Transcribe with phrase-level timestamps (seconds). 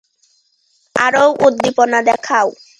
[0.95, 2.47] আরও উদ্দীপনা দেখাও।